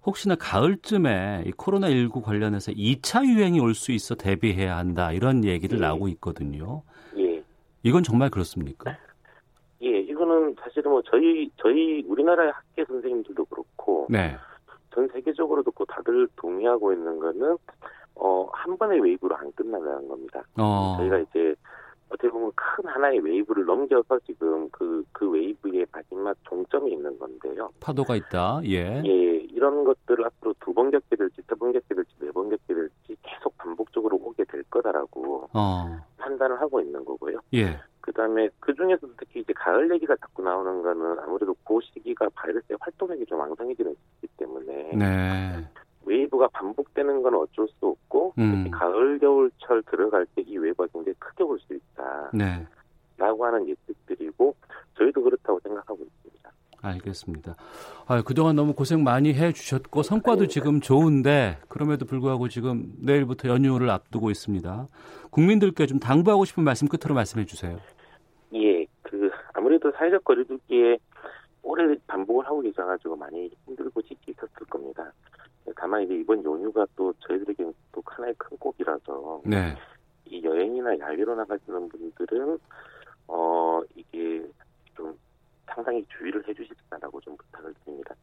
[0.03, 5.81] 혹시나 가을쯤에 이 코로나19 관련해서 2차 유행이 올 수 있어 대비해야 한다 이런 얘기를 예.
[5.81, 6.81] 나오고 있거든요.
[7.17, 7.43] 예.
[7.83, 8.97] 이건 정말 그렇습니까?
[9.83, 14.35] 예, 이거는 사실은 뭐 저희 저희 우리나라의 학계 선생님들도 그렇고 네.
[14.93, 17.57] 전 세계적으로도 그 다들 동의하고 있는 거는
[18.15, 20.41] 어, 한 번의 wave로 안 끝나는 겁니다.
[20.57, 20.95] 어.
[20.97, 21.53] 저희가 이제
[22.13, 27.69] 어떻게 보면 큰 하나의 wave를 넘겨서 지금 그, 그 wave의 마지막 종점이 있는 건데요.
[27.79, 28.61] 파도가 있다.
[28.65, 29.01] 예.
[29.03, 29.09] 예,
[29.51, 33.15] 이런 것들을 앞으로 두 번 겪게 될지, 세 번 겪게 될지, 네 번 겪게 될지
[33.23, 35.97] 계속 반복적으로 오게 될 거다라고 어.
[36.17, 37.39] 판단을 하고 있는 거고요.
[37.55, 37.79] 예.
[38.01, 42.77] 그 다음에 그 중에서도 특히 이제 가을 얘기가 자꾸 나오는 거는 아무래도 그 시기가 바이러스의
[42.79, 44.91] 활동력이 좀 왕성해지는 시기 때문에.
[44.95, 45.67] 네.
[46.05, 48.69] wave가 반복되는 건 어쩔 수 없고 음.
[48.71, 52.29] 가을 겨울철 들어갈 때 이 wave가 굉장히 크게 올 수 있다.
[52.33, 52.65] 네.
[53.17, 54.55] 라고 하는 예측들이고
[54.97, 56.51] 저희도 그렇다고 생각하고 있습니다.
[56.81, 57.55] 알겠습니다.
[58.07, 63.89] 아, 그동안 너무 고생 많이 해 주셨고 성과도 지금 좋은데 그럼에도 불구하고 지금 내일부터 연휴를
[63.89, 64.87] 앞두고 있습니다.
[65.29, 67.77] 국민들께 좀 당부하고 싶은 말씀 끝으로 말씀해 주세요.
[68.53, 70.97] 예, 그 아무래도 사회적 거리두기에
[71.61, 75.09] 오래 반복을 하고 계셔가지고 많이 힘들고 지키셨을 겁니다.
[75.75, 79.75] 다만 이제 이번 연휴가 또 저희들에게는 또 하나의 큰 꼭이라서 네.
[80.25, 82.59] 이 여행이나 야외로 나가시는 분들은
[83.27, 84.45] 어 이게
[84.95, 85.17] 좀
[85.67, 88.15] 상당히 주의를 해주시라고 좀 부탁을 드립니다.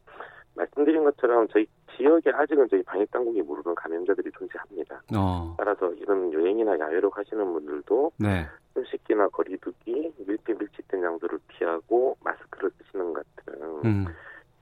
[0.55, 5.01] 말씀드린 것처럼 저희 지역에 아직은 저희 방역 당국이 모르는 감염자들이 존재합니다.
[5.15, 5.55] 어.
[5.57, 8.45] 따라서 이런 여행이나 야외로 가시는 분들도 네.
[8.73, 14.05] 숨쉬기나 거리두기, 밀폐 밀집된 장소를 피하고 마스크를 쓰시는 같은 음.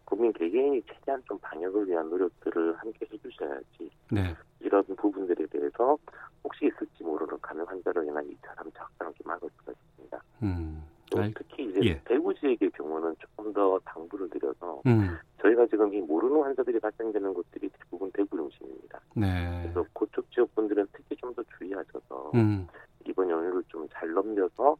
[0.10, 4.36] 국민 개개인이 최대한 좀 방역을 위한 노력들을 함께 해주셔야지 네.
[4.60, 5.98] 이런 부분들에 대해서
[6.44, 10.24] 혹시 있을지 모르는 감염 환자로 인한 2차, 3차 확산을 좀 막을 수가 있습니다.
[10.44, 10.84] 음.
[11.12, 12.02] 또 특히 이제 예.
[12.06, 15.18] 대구 지역의 경우는 조금 더 당부를 드려서 음.
[15.42, 19.00] 저희가 지금 이 모르는 환자들이 발생되는 곳들이 대부분 대구 중심입니다.
[19.16, 19.62] 네.
[19.64, 22.68] 그래서 그쪽 지역 분들은 특히 좀 더 주의하셔서 음.
[23.08, 24.76] 이번 연휴를 좀 잘 넘겨서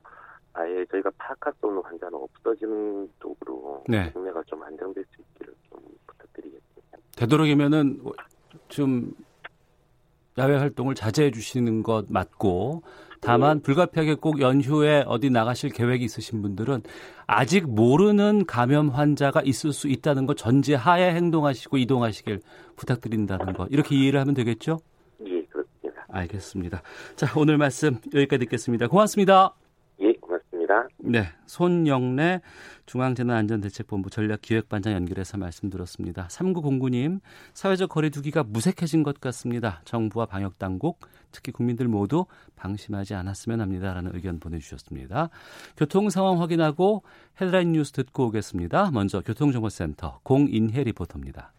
[0.60, 4.12] 아예 저희가 파악할 수 없는 환자는 없어지는 쪽으로 네.
[4.12, 6.98] 국내가 좀 안정될 수 있기를 좀 부탁드리겠습니다.
[7.16, 8.02] 되도록이면은
[8.68, 9.14] 좀
[10.38, 12.84] 야외 활동을 자제해 주시는 것 맞고
[13.22, 13.64] 다만 네.
[13.64, 16.84] 불가피하게 꼭 연휴에 어디 나가실 계획이 있으신 분들은
[17.26, 22.42] 아직 모르는 감염 환자가 있을 수 있다는 것 전제하에 행동하시고 이동하시길
[22.76, 24.80] 부탁드린다는 것 이렇게 이해를 하면 되겠죠?
[25.26, 26.06] 예, 그렇습니다.
[26.10, 26.82] 알겠습니다.
[27.16, 28.88] 자, 오늘 말씀 여기까지 듣겠습니다.
[28.88, 29.59] 고맙습니다.
[31.10, 32.40] 네, 손영래
[32.86, 36.28] 중앙재난안전대책본부 전략기획반장 연결해서 말씀드렸습니다.
[36.28, 37.20] 3909님,
[37.56, 39.82] 사회적 거리두기가 무색해진 것 같습니다.
[39.86, 41.00] 정부와 방역당국,
[41.32, 45.32] 특히 국민들 모두 방심하지 않았으면 합니다라는 의견 보내주셨습니다.
[45.76, 47.02] 교통 상황 확인하고
[47.42, 48.92] 헤드라인 뉴스 듣고 오겠습니다.
[48.92, 51.54] 먼저 교통정보센터 공인혜 리포터입니다.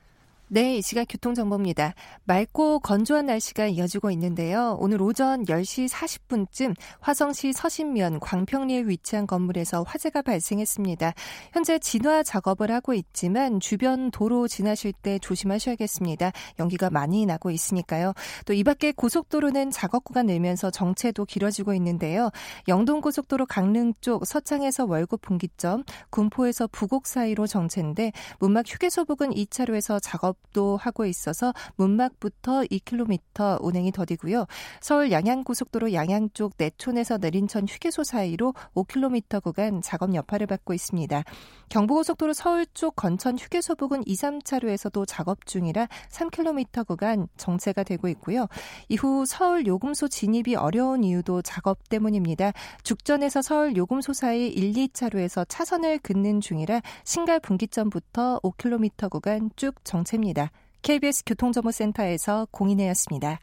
[0.52, 1.94] 네, 이 시각 교통정보입니다.
[2.24, 4.76] 맑고 건조한 날씨가 이어지고 있는데요.
[4.80, 11.12] 오늘 오전 10시 40분쯤 화성시 서신면 광평리에 위치한 건물에서 화재가 발생했습니다.
[11.52, 16.32] 현재 진화 작업을 하고 있지만 주변 도로 지나실 때 조심하셔야겠습니다.
[16.58, 18.12] 연기가 많이 나고 있으니까요.
[18.44, 22.28] 또 이 밖에 고속도로는 작업 구간 늘면서 정체도 길어지고 있는데요.
[22.66, 28.10] 영동고속도로 강릉 쪽 서창에서 월곡 분기점, 군포에서 부곡 사이로 정체인데
[28.40, 34.46] 문막 휴게소 부근 2차로에서 작업 작업도 하고 있어서 문막부터 2km 운행이 더디고요.
[34.80, 41.24] 서울 양양고속도로 양양 쪽 내촌에서 내린천 휴게소 사이로 5km 구간 작업 여파를 받고 있습니다.
[41.70, 48.46] 경부고속도로 서울 쪽 건천 휴게소 부근 2, 3차로에서도 작업 중이라 3km 구간 정체가 되고 있고요.
[48.88, 52.52] 이후 서울 요금소 진입이 어려운 이유도 작업 때문입니다.
[52.82, 60.50] 죽전에서 서울 요금소 사이 1, 2차로에서 차선을 긋는 중이라 신갈 분기점부터 5km 구간 쭉 정체입니다.
[60.82, 63.38] KBS 교통정보센터에서 공인혜였습니다.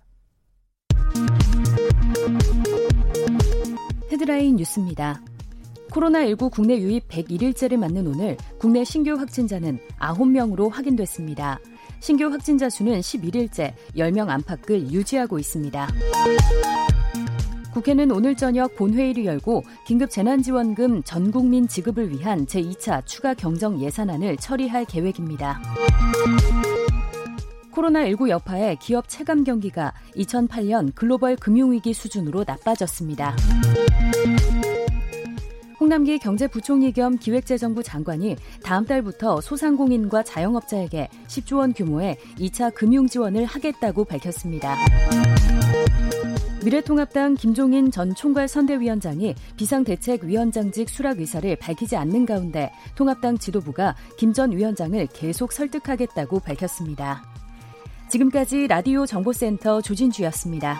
[4.11, 5.21] 헤드라인 뉴스입니다.
[5.91, 11.59] 코로나19 국내 유입 101일째를 맞는 오늘 국내 신규 확진자는 9명으로 확인됐습니다.
[11.99, 15.87] 신규 확진자 수는 11일째 10명 안팎을 유지하고 있습니다.
[17.73, 24.37] 국회는 오늘 저녁 본회의를 열고 긴급 재난지원금 전 국민 지급을 위한 제2차 추가 경정 예산안을
[24.37, 25.61] 처리할 계획입니다.
[27.71, 33.35] 코로나19 여파에 기업 체감 경기가 2008년 글로벌 금융위기 수준으로 나빠졌습니다.
[35.79, 43.45] 홍남기 경제부총리 겸 기획재정부 장관이 다음 달부터 소상공인과 자영업자에게 10조 원 규모의 2차 금융 지원을
[43.45, 44.75] 하겠다고 밝혔습니다.
[46.65, 54.51] 미래통합당 김종인 전 총괄 선대위원장이 비상대책위원장직 수락 의사를 밝히지 않는 가운데 통합당 지도부가 김 전
[54.51, 57.23] 위원장을 계속 설득하겠다고 밝혔습니다.
[58.09, 60.79] 지금까지 라디오 정보센터 조진주였습니다.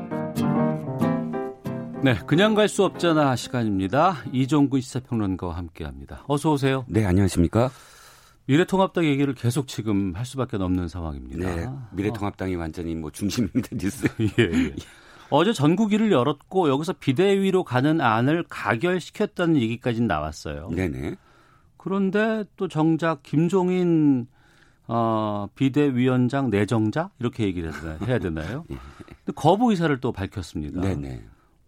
[2.03, 4.15] 네, 그냥 갈 수 없잖아 시간입니다.
[4.31, 6.23] 이종구 시사평론가와 함께합니다.
[6.27, 6.85] 어서 오세요.
[6.87, 7.69] 네, 안녕하십니까?
[8.45, 11.55] 미래통합당 얘기를 계속 지금 할 수밖에 없는 상황입니다.
[11.55, 12.59] 네, 미래통합당이 어.
[12.59, 14.07] 완전히 뭐 중심입니다 뉴스.
[14.39, 14.75] 예, 예.
[15.29, 20.69] 어제 전국위를 열었고 여기서 비대위로 가는 안을 가결시켰다는 얘기까지 나왔어요.
[20.69, 21.15] 네네.
[21.77, 24.27] 그런데 또 정작 김종인
[24.87, 27.71] 어, 비대위원장 내정자 이렇게 얘기를
[28.07, 28.65] 해야 되나요?
[28.71, 28.75] 예.
[29.35, 30.81] 거부 의사를 또 밝혔습니다.
[30.81, 31.21] 네네.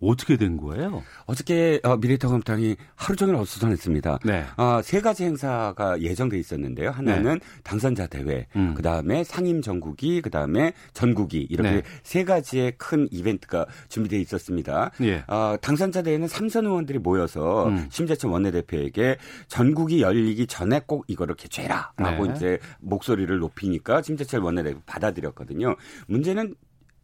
[0.03, 1.03] 어떻게 된 거예요?
[1.25, 4.19] 어저께 어, 미래통합당이 하루 종일 어수선했습니다.
[4.25, 4.45] 네.
[4.57, 6.91] 어, 세 가지 행사가 예정돼 있었는데요.
[6.91, 7.39] 하나는 네.
[7.63, 8.73] 당선자 대회, 음.
[8.75, 11.81] 그 다음에 상임 전국이, 그 다음에 전국이 이렇게 네.
[12.03, 14.91] 세 가지의 큰 이벤트가 준비돼 있었습니다.
[15.01, 15.23] 예.
[15.27, 17.87] 어, 당선자 대회는 삼선 의원들이 모여서 음.
[17.89, 22.33] 심재천 원내대표에게 전국이 열리기 전에 꼭 이거를 개최해라라고 네.
[22.35, 25.75] 이제 목소리를 높이니까 심재철 원내대표 받아들였거든요.
[26.07, 26.55] 문제는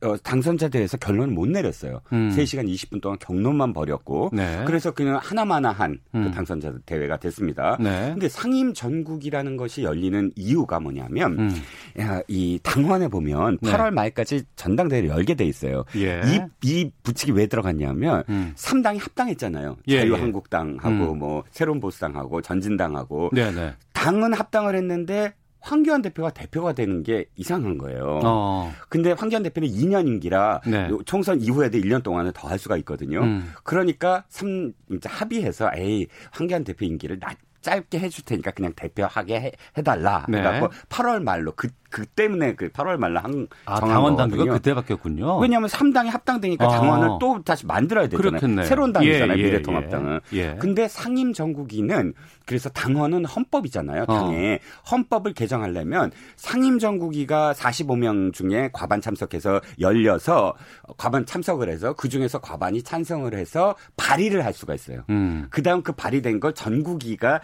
[0.02, 2.02] 어, 당선자대회에서 결론을 못 내렸어요.
[2.14, 2.32] 음.
[2.36, 4.64] 3시간 20분 동안 경론만 벌였고 네.
[4.66, 6.24] 그래서 그냥 하나마나한 그 음.
[6.26, 7.78] 그 당선자 대회가 됐습니다.
[7.80, 8.12] 네.
[8.14, 11.56] 근데 상임 전국이라는 것이 열리는 이유가 뭐냐면 음.
[12.00, 15.84] 야, 이 당원에 보면 8월 말까지 전당대회를 열게 돼 있어요.
[15.96, 16.22] 예.
[16.26, 18.54] 이, 이 부칙이 왜 들어갔냐면 음.
[18.56, 19.78] 3당이 합당했잖아요.
[19.90, 20.00] 예, 예.
[20.02, 21.20] 자유한국당하고 음.
[21.20, 23.74] 뭐 새로운 보수당하고 전진당하고 네, 네.
[23.94, 28.22] 당은 합당을 했는데 황교안 대표가 대표가 되는 게 이상한 거예요.
[28.24, 28.74] 어.
[28.88, 30.90] 근데 황교안 대표는 2년 임기라 네.
[31.06, 33.22] 총선 이후에도 1년 동안은 더 할 수가 있거든요.
[33.22, 33.54] 음.
[33.64, 39.42] 그러니까 3 이제 합의해서 에이 황교안 대표 임기를 낮 짧게 해줄 테니까 그냥 대표하게
[39.76, 40.38] 해, 달라 네.
[40.38, 45.40] 그래갖고 8월 말로 그그 때문에 그 8월 말로 한 아, 당원 당규가 그때 바뀌었군요.
[45.40, 46.68] 왜냐하면 3당이 합당되니까 아.
[46.70, 48.32] 당원을 또 다시 만들어야 되잖아요.
[48.32, 48.66] 그렇겠네요.
[48.66, 49.38] 새로운 당이잖아요.
[49.38, 50.20] 예, 예, 미래통합당은.
[50.34, 50.56] 예, 예.
[50.60, 52.14] 근데 상임 정국위는
[52.46, 54.06] 그래서 당원은 헌법이잖아요.
[54.06, 54.90] 당에 어.
[54.92, 60.56] 헌법을 개정하려면 상임 정국위가 45명 중에 과반 참석해서 열려서
[60.98, 65.04] 과반 참석을 해서 그 중에서 과반이 찬성을 해서 발의를 할 수가 있어요.
[65.10, 65.48] 음.
[65.50, 67.42] 그다음 그 발의된 걸 전국위가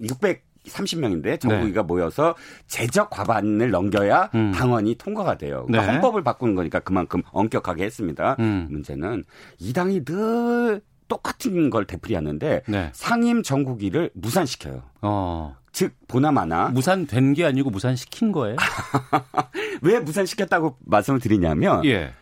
[0.00, 1.86] 600 30명인데 정부기가 네.
[1.86, 2.34] 모여서
[2.66, 4.52] 재적 과반을 넘겨야 음.
[4.52, 5.64] 당원이 통과가 돼요.
[5.66, 5.92] 그러니까 네.
[5.92, 8.36] 헌법을 바꾸는 거니까 그만큼 엄격하게 했습니다.
[8.38, 8.68] 음.
[8.70, 9.24] 문제는
[9.58, 12.90] 이 당이 늘 똑같은 걸 되풀이하는데 네.
[12.92, 14.82] 상임 정국위를 무산시켜요.
[15.02, 15.56] 어.
[15.72, 18.56] 즉 보나마나 무산된 게 아니고 무산시킨 거예요?
[19.82, 22.12] 왜 무산시켰다고 말씀을 드리냐면 예.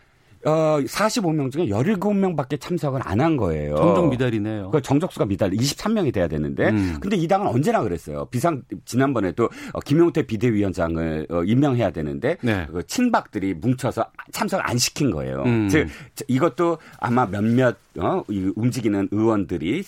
[0.45, 3.75] 어, 45명 중에 17명 밖에 참석을 안 한 거예요.
[3.75, 4.71] 정적 미달이네요.
[4.71, 6.97] 그 정적수가 미달 23명이 돼야 되는데 음.
[6.99, 8.25] 근데 이 당은 언제나 그랬어요.
[8.31, 12.65] 비상 지난번에도 어, 김용태 비대위원장을 어, 임명해야 되는데 네.
[12.71, 15.43] 그 친박들이 뭉쳐서 참석을 안 시킨 거예요.
[15.45, 15.69] 음.
[15.69, 15.87] 즉
[16.27, 18.23] 이것도 아마 몇몇 어,
[18.55, 19.83] 움직이는 의원들이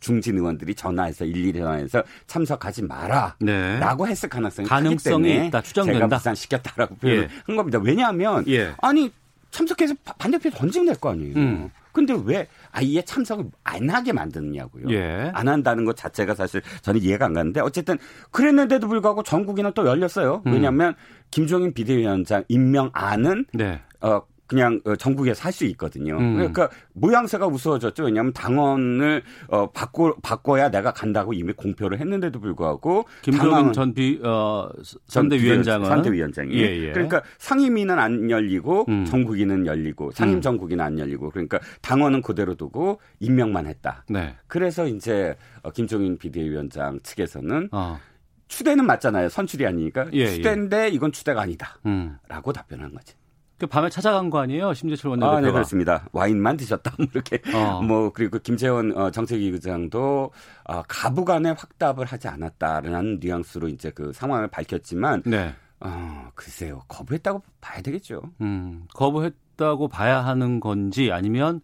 [0.00, 4.10] 중진 의원들이 전화해서 일일이 전화해서 참석하지 마라라고 네.
[4.10, 5.98] 했을 가능성이 가능성이 있다 추정된다.
[5.98, 7.54] 제가 부산시켰다라고 표현한 예.
[7.54, 7.78] 겁니다.
[7.82, 8.72] 왜냐하면 예.
[8.78, 9.10] 아니
[9.50, 11.34] 참석해서 반대표 던지면 될 거 아니에요.
[11.36, 11.70] 음.
[11.92, 14.88] 근데 왜 아예 참석을 안 하게 만드느냐고요.
[14.90, 15.30] 예.
[15.34, 17.98] 안 한다는 것 자체가 사실 저는 이해가 안 가는데 어쨌든
[18.30, 20.42] 그랬는데도 불구하고 전국이는 또 열렸어요.
[20.46, 20.52] 음.
[20.52, 20.94] 왜냐하면
[21.30, 23.80] 김종인 비대위원장 임명안은 네.
[24.00, 26.16] 어 그냥 어, 전국에서 할 수 있거든요.
[26.16, 26.36] 음.
[26.36, 28.04] 그러니까 모양새가 우스워졌죠.
[28.04, 34.68] 왜냐하면 당원을 어, 바꿔 바꿔야 내가 간다고 이미 공표를 했는데도 불구하고 김종인 전비 어,
[35.08, 36.92] 선대위원장은 선대위원장이 예, 예.
[36.92, 39.04] 그러니까 상임위는 안 열리고 음.
[39.04, 40.40] 정국위는 열리고 상임 음.
[40.40, 44.04] 정국위는 안 열리고 그러니까 당원은 그대로 두고 임명만 했다.
[44.08, 44.36] 네.
[44.46, 47.98] 그래서 이제 어, 김종인 비대위원장 측에서는 어.
[48.46, 49.28] 추대는 맞잖아요.
[49.28, 50.28] 선출이 아니니까 예, 예.
[50.28, 52.18] 추대인데 이건 추대가 아니다라고 음.
[52.54, 53.14] 답변한 거지.
[53.58, 54.72] 그 밤에 찾아간 거 아니에요?
[54.72, 55.36] 심재철 원내대표가.
[55.36, 56.06] 아, 네, 그렇습니다.
[56.12, 56.92] 와인만 드셨다.
[56.98, 57.40] 뭐 이렇게.
[57.54, 57.82] 어.
[57.82, 60.30] 뭐, 그리고 김재원 어, 정책위 의장도
[60.64, 65.22] 어, 가부간에 확답을 하지 않았다라는 뉘앙스로 이제 그 상황을 밝혔지만.
[65.26, 65.54] 네.
[65.80, 66.82] 어, 글쎄요.
[66.88, 68.22] 거부했다고 봐야 되겠죠.
[68.40, 71.60] 음, 거부했다고 봐야 하는 건지 아니면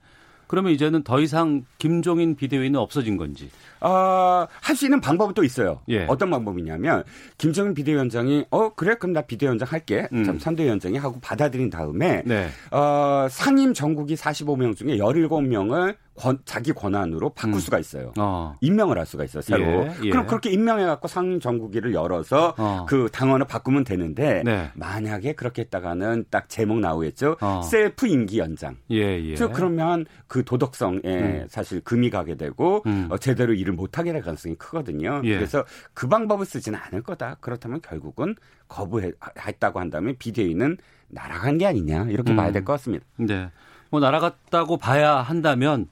[0.54, 3.50] 그러면 이제는 더 이상 김종인 비대위는 없어진 건지.
[3.80, 5.80] 어, 할 수 있는 방법은 또 있어요.
[5.88, 6.04] 예.
[6.08, 7.02] 어떤 방법이냐면
[7.38, 10.06] 김정은 비대위원장이 어 그래 그럼 나 비대위원장 할게.
[10.12, 10.22] 음.
[10.24, 12.48] 참 선대위원장이 하고 받아들인 다음에 네.
[12.70, 17.58] 어, 상임 전국이 45명 중에 17명을 권, 자기 권한으로 바꿀 음.
[17.58, 18.12] 수가 있어요.
[18.18, 18.54] 어.
[18.60, 19.64] 임명을 할 수가 있어요, 새로.
[19.64, 20.10] 예, 예.
[20.10, 22.86] 그럼 그렇게 임명해갖고 상임 전국위를 열어서 어.
[22.88, 24.70] 그 당원을 바꾸면 되는데 네.
[24.74, 27.36] 만약에 그렇게 했다가는 딱 제목 나오겠죠.
[27.40, 27.62] 어.
[27.62, 28.76] 셀프 임기 연장.
[28.92, 29.34] 예, 예.
[29.34, 31.46] 즉 그러면 그 도덕성에 음.
[31.48, 33.08] 사실 금이 가게 되고 음.
[33.10, 35.20] 어, 제대로 일을 못하게 될 가능성이 크거든요.
[35.24, 35.34] 예.
[35.34, 37.38] 그래서 그 방법을 쓰지는 않을 거다.
[37.40, 38.36] 그렇다면 결국은
[38.68, 42.36] 거부했다고 한다면 비대위는 날아간 게 아니냐 이렇게 음.
[42.36, 43.04] 봐야 될 것 같습니다.
[43.16, 43.50] 네.
[43.90, 45.88] 뭐 날아갔다고 봐야 한다면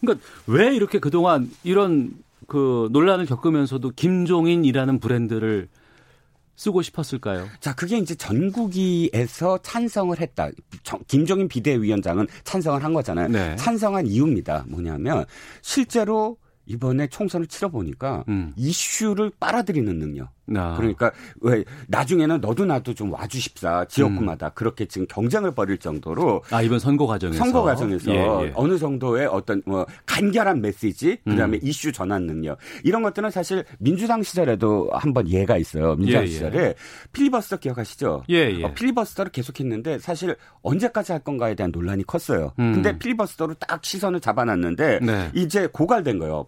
[0.00, 2.12] 그러니까 왜 이렇게 그동안 이런
[2.46, 5.68] 그 논란을 겪으면서도 김종인이라는 브랜드를
[6.56, 7.46] 쓰고 싶었을까요?
[7.60, 10.50] 자, 그게 이제 전국위에서 찬성을 했다.
[11.08, 13.28] 김종인 비대위원장은 찬성을 한 거잖아요.
[13.28, 13.56] 네.
[13.56, 14.66] 찬성한 이유입니다.
[14.68, 15.24] 뭐냐면
[15.62, 18.52] 실제로 이번에 총선을 치러 보니까 음.
[18.56, 20.28] 이슈를 빨아들이는 능력.
[20.56, 20.74] 아.
[20.76, 24.50] 그러니까 왜 나중에는 너도 나도 좀 와주십사 지역구마다 음.
[24.54, 28.52] 그렇게 지금 경쟁을 벌일 정도로 아 이번 선거 과정에서 선거 과정에서 예, 예.
[28.54, 31.60] 어느 정도의 어떤 뭐 간결한 메시지 그다음에 음.
[31.62, 36.30] 이슈 전환 능력 이런 것들은 사실 민주당 시절에도 한번 예가 있어요 민주당 예, 예.
[36.30, 36.74] 시절에
[37.12, 38.24] 필리버스터 기억하시죠?
[38.30, 38.64] 예, 예.
[38.64, 42.52] 어, 필리버스터를 계속했는데 사실 언제까지 할 건가에 대한 논란이 컸어요.
[42.58, 42.72] 음.
[42.72, 45.30] 근데 필리버스터로 딱 시선을 잡아놨는데 네.
[45.34, 46.46] 이제 고갈된 거예요.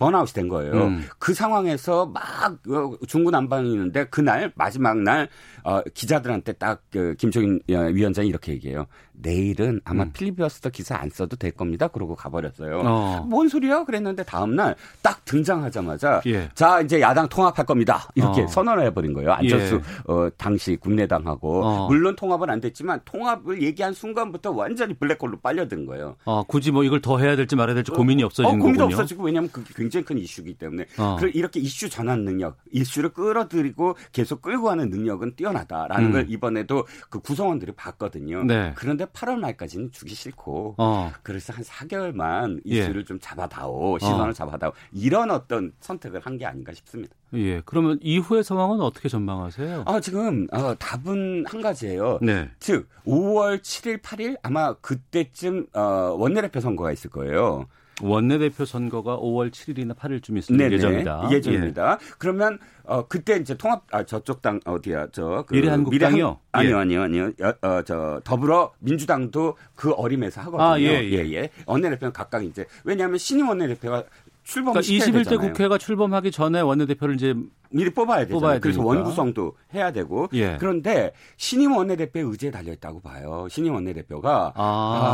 [0.00, 0.72] 뭐 번아웃이 된 거예요.
[0.72, 1.04] 음.
[1.18, 2.22] 그 상황에서 막
[2.68, 5.28] 어, 중구난방이있는데 그날 마지막 날
[5.62, 8.86] 어, 기자들한테 딱 그 김종인 어, 위원장이 이렇게 얘기해요.
[9.12, 10.12] 내일은 아마 음.
[10.12, 11.88] 필리버스터 기사 안 써도 될 겁니다.
[11.88, 12.80] 그러고 가버렸어요.
[12.84, 13.26] 어.
[13.28, 13.84] 뭔 소리야?
[13.84, 16.48] 그랬는데 다음 날 딱 등장하자마자 예.
[16.54, 18.08] 자 이제 야당 통합할 겁니다.
[18.14, 18.46] 이렇게 어.
[18.46, 19.32] 선언을 해버린 거예요.
[19.32, 20.12] 안철수 예.
[20.12, 21.88] 어, 당시 국내당하고 어.
[21.88, 26.16] 물론 통합은 안 됐지만 통합을 얘기한 순간부터 완전히 블랙홀로 빨려든 거예요.
[26.24, 28.96] 어, 굳이 뭐 이걸 더 해야 될지 말아야 될지 고민이 없어진 어, 고민도 거군요.
[28.96, 31.18] 없어지고 왜냐하면 그 굉장히 큰 이슈이기 때문에 어.
[31.34, 36.12] 이렇게 이슈 전환 능력, 이슈를 끌어들이고 계속 끌고 가는 능력은 뛰어나다라는 음.
[36.12, 38.44] 걸 이번에도 그 구성원들이 봤거든요.
[38.44, 38.72] 네.
[38.76, 41.12] 그런데 8월 말까지는 주기 싫고 어.
[41.22, 43.04] 그래서 한 4개월만 이슈를 예.
[43.04, 44.32] 좀 잡아다오 시선을 어.
[44.32, 47.14] 잡아다오 이런 어떤 선택을 한 게 아닌가 싶습니다.
[47.34, 47.60] 예.
[47.66, 49.84] 그러면 이후의 상황은 어떻게 전망하세요?
[49.86, 52.18] 아 지금 어, 답은 한 가지예요.
[52.22, 52.48] 네.
[52.60, 55.80] 즉 5월 7일 8일 아마 그때쯤 어,
[56.18, 57.66] 원내대표 선거가 있을 거예요.
[58.02, 61.28] 원내대표 선거가 5월 7일이나 8일쯤 있을 네네, 예정이다.
[61.30, 61.98] 예정입니다.
[62.00, 62.06] 예.
[62.18, 66.38] 그러면 어 그때 이제 통합 아 저쪽 당 어디야 저그 미래한국당이요?
[66.52, 66.80] 아니요 예.
[66.80, 67.30] 아니요 아니요
[67.62, 70.62] 어 저 더불어 민주당도 그 어림에서 하거든요.
[70.62, 71.10] 아, 예, 예.
[71.10, 71.50] 예, 예.
[71.66, 74.04] 원내대표는 각각 이제 왜냐하면 신임 원내대표가
[74.44, 75.38] 출범 그러니까 21대 되잖아요.
[75.52, 77.34] 국회가 출범하기 전에 원내대표를 이제
[77.72, 78.40] 미리 뽑아야 되잖아요.
[78.40, 80.56] 뽑아야 그래서 원구성도 해야 되고 예.
[80.58, 83.46] 그런데 신임 원내대표의 의지에 달려 있다고 봐요.
[83.50, 84.62] 신임 원내대표가 아.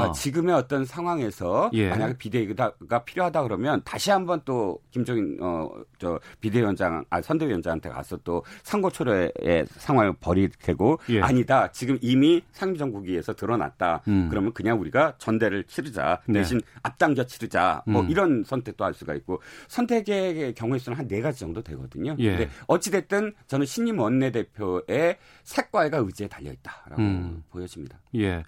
[0.08, 1.88] 아 지금의 어떤 상황에서 예.
[1.88, 9.66] 만약에 비대위가 필요하다 그러면 다시 한번 또 김종인 어저 비대위원장 아 선대위원장한테 가서 또 상고초려의
[9.76, 11.20] 상황을 벌일 테고 예.
[11.20, 14.02] 아니다 지금 이미 상임정국위에서 드러났다.
[14.08, 14.28] 음.
[14.30, 16.40] 그러면 그냥 우리가 전대를 치르자 네.
[16.40, 18.10] 대신 앞당겨 치르자 뭐 음.
[18.10, 22.16] 이런 선택도 할 수가 있고 선택의 경우에서는 한 네 가지 정도 되거든요.
[22.46, 22.50] 예.
[22.66, 27.42] 어찌됐든 저는 신임 원내대표의 색깔과 의지에 달려있다라고 음.
[27.50, 27.98] 보여집니다.
[28.16, 28.42] 예.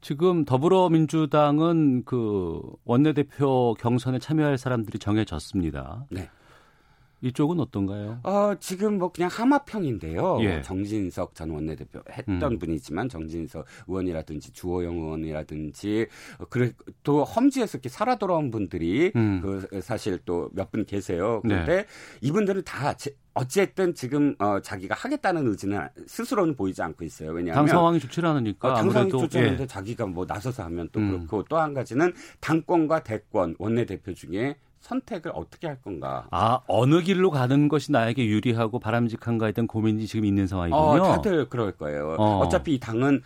[0.00, 6.06] 지금 더불어민주당은 그 원내대표 경선에 참여할 사람들이 정해졌습니다.
[6.10, 6.30] 네.
[7.20, 8.20] 이쪽은 어떤가요?
[8.22, 10.38] 어, 지금 뭐 그냥 하마평인데요.
[10.42, 10.62] 예.
[10.62, 12.58] 정진석 전 원내대표 했던 음.
[12.58, 16.06] 분이지만 정진석 의원이라든지 주호영 의원이라든지
[16.48, 19.40] 그래 또 험지에서 이렇게 살아 돌아온 분들이 음.
[19.42, 21.40] 그 사실 또 몇 분 계세요.
[21.42, 21.86] 그런데 네.
[22.20, 27.30] 이분들은 다 제, 어쨌든 지금 어, 자기가 하겠다는 의지는 스스로는 보이지 않고 있어요.
[27.30, 28.68] 왜냐하면 당 상황이 좋지 않으니까.
[28.72, 29.66] 어, 당 상황이 좋지 않은데 예.
[29.66, 31.10] 자기가 뭐 나서서 하면 또 음.
[31.10, 36.26] 그렇고 또 한 가지는 당권과 대권 원내 대표 중에 선택을 어떻게 할 건가?
[36.30, 40.80] 아 어느 길로 가는 것이 나에게 유리하고 바람직한가에 대한 고민이 지금 있는 상황이군요.
[40.82, 42.16] 어, 다들 그럴 거예요.
[42.18, 42.48] 어.
[42.48, 43.22] 차피이 당은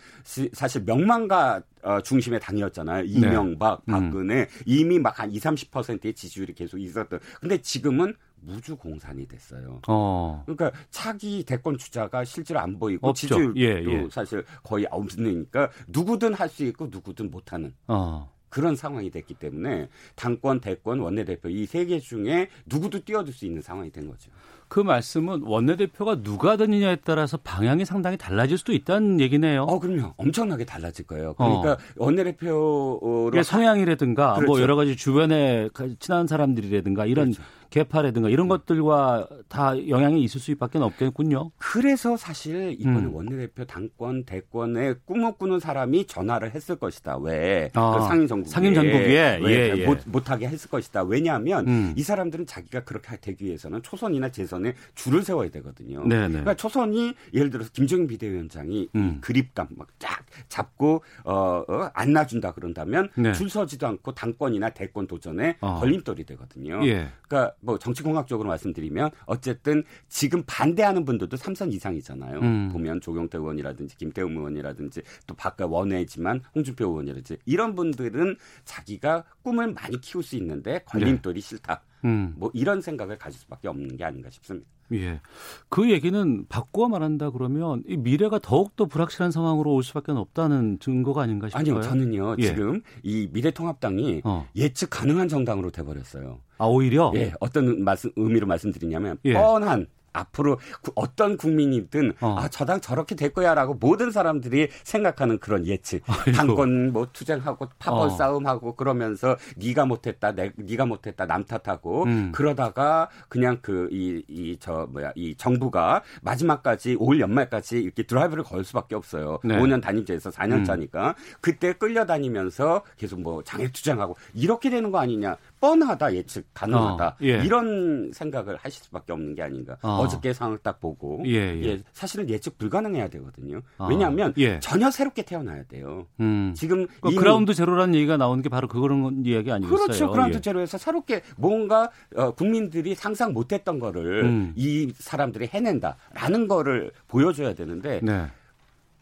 [0.53, 3.03] 사실 명망가 어, 중심의 당이었잖아요.
[3.03, 3.07] 네.
[3.09, 3.91] 이명박, 네.
[3.93, 4.47] 박근혜 음.
[4.65, 7.19] 이미 막 한 20, 30%의 지지율이 계속 있었던.
[7.39, 9.79] 근데 지금은 무주 공산이 됐어요.
[9.87, 10.43] 어.
[10.45, 13.27] 그러니까 차기 대권 주자가 실제로 안 보이고 없죠.
[13.27, 14.07] 지지율도 예, 예.
[14.09, 17.73] 사실 거의 없으니까 누구든 할 수 있고 누구든 못하는.
[17.87, 18.32] 어.
[18.53, 23.63] 그런 상황이 됐기 때문에 당권, 대권, 원내대표 이 세 개 중에 누구도 뛰어들 수 있는
[23.63, 24.29] 상황이 된 거죠.
[24.67, 29.63] 그 말씀은 원내대표가 누가 되느냐에 따라서 방향이 상당히 달라질 수도 있다는 얘기네요.
[29.63, 30.13] 어, 그럼요.
[30.17, 31.33] 엄청나게 달라질 거예요.
[31.33, 31.77] 그러니까 어.
[31.97, 34.51] 원내대표로 성향이라든가 뭐 그렇죠.
[34.51, 37.43] 뭐 여러 가지 주변에 친한 사람들이라든가 이런 그렇죠.
[37.73, 38.49] 개파라든가 이런 음.
[38.49, 41.49] 것들과 다 영향이 있을 수밖에 없겠군요.
[41.57, 43.15] 그래서 사실 이번에 음.
[43.15, 47.17] 원내대표 당권 대권에 꿈을 꾸는 사람이 전화를 했을 것이다.
[47.17, 47.71] 왜?
[47.73, 49.85] 아, 그 상임 정국에 상임 전국에 예, 예.
[49.87, 51.01] 못, 못하게 했을 것이다.
[51.03, 51.93] 왜냐하면 음.
[51.95, 56.03] 이 사람들은 자기가 그렇게 되기 위해서는 초선이나 재선에 줄을 세워야 되거든요.
[56.07, 56.27] 네네.
[56.27, 59.17] 그러니까 초선이 예를 들어서 김정인 비대위원장이 음.
[59.21, 63.31] 그립감 막 쫙 잡고 어, 어, 안 놔준다 그런다면 네.
[63.33, 65.79] 줄 서지도 않고 당권이나 대권 도전에 어.
[65.79, 66.85] 걸림돌이 되거든요.
[66.85, 67.09] 예.
[67.27, 72.39] 그러니까 뭐 정치공학적으로 말씀드리면 어쨌든 지금 반대하는 분들도 삼선 이상이잖아요.
[72.39, 72.69] 음.
[72.71, 79.99] 보면 조경태 의원이라든지 김태훈 의원이라든지 또 바깥 원외지만 홍준표 의원이라든지 이런 분들은 자기가 꿈을 많이
[80.01, 81.47] 키울 수 있는데 걸림돌이 네.
[81.47, 81.81] 싫다.
[82.05, 82.33] 음.
[82.37, 84.69] 뭐 이런 생각을 가질 수밖에 없는 게 아닌가 싶습니다.
[84.91, 85.21] 예.
[85.69, 91.47] 그 얘기는 바꾸어 말한다 그러면 이 미래가 더욱더 불확실한 상황으로 올 수밖에 없다는 증거가 아닌가
[91.47, 91.59] 싶어요.
[91.59, 91.81] 아니요.
[91.81, 92.35] 저는요.
[92.39, 92.43] 예.
[92.43, 94.47] 지금 이 미래통합당이 어.
[94.55, 96.39] 예측 가능한 정당으로 돼 버렸어요.
[96.63, 97.33] 아, 오히려 예.
[97.39, 99.33] 어떤 말씀 의미로 말씀드리냐면 예.
[99.33, 100.59] 뻔한 앞으로
[100.93, 102.35] 어떤 국민이든 어.
[102.37, 106.03] 아, 저당 저렇게 될 거야라고 모든 사람들이 생각하는 그런 예측.
[106.05, 106.31] 아이고.
[106.33, 108.09] 당권 뭐 투쟁하고 파벌 어.
[108.11, 112.31] 싸움하고 그러면서 네가 못했다, 내, 네가 못했다 남 탓하고 음.
[112.31, 118.63] 그러다가 그냥 그 이 이 저 뭐야 이 정부가 마지막까지 올 연말까지 이렇게 드라이브를 걸
[118.63, 119.39] 수밖에 없어요.
[119.43, 119.57] 네.
[119.57, 121.13] 5년 단임제에서 4년 차니까 음.
[121.41, 125.37] 그때 끌려다니면서 계속 뭐 장애 투쟁하고 이렇게 되는 거 아니냐.
[125.63, 127.41] 뻔하다 예측 가능하다 어, 예.
[127.45, 129.99] 이런 생각을 하실 수밖에 없는 게 아닌가 어.
[129.99, 131.63] 어저께 상황을 딱 보고 예, 예.
[131.63, 133.87] 예 사실은 예측 불가능해야 되거든요 어.
[133.87, 134.59] 왜냐하면 예.
[134.59, 136.53] 전혀 새롭게 태어나야 돼요 음.
[136.53, 137.15] 지금 그 이미...
[137.15, 140.41] ground zero라는 얘기가 나오는 게 바로 그런 이야기 아니겠어요 그렇죠 그라운드 예.
[140.41, 144.53] zero에서 새롭게 뭔가 어, 국민들이 상상 못했던 거를 음.
[144.57, 148.27] 이 사람들이 해낸다라는 거를 보여줘야 되는데 네.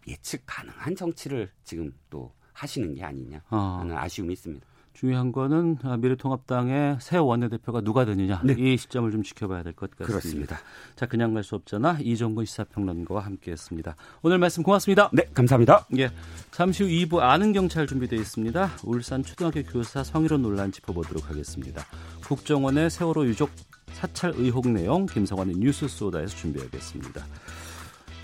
[0.07, 3.99] 예측 가능한 정치를 지금 또 하시는 게 아니냐 하는 어.
[3.99, 4.70] 아쉬움이 있습니다.
[4.93, 8.55] 중요한 거는 미래통합당의 새 원내대표가 누가 되느냐 네.
[8.57, 10.05] 이 시점을 좀 지켜봐야 될 것 같습니다.
[10.05, 10.59] 그렇습니다.
[10.95, 13.95] 자 그냥 갈 수 없잖아 이종근 시사평론가와 함께했습니다.
[14.21, 15.09] 오늘 말씀 고맙습니다.
[15.13, 15.87] 네 감사합니다.
[15.97, 16.11] 예,
[16.51, 18.69] 잠시 후 2부 아는 경찰 준비되어 있습니다.
[18.83, 21.83] 울산 초등학교 교사 성희롱 논란 짚어보도록 하겠습니다.
[22.27, 23.49] 국정원의 세월호 유족
[23.93, 27.25] 사찰 의혹 내용 김성환의 뉴스 소다에서 준비하겠습니다.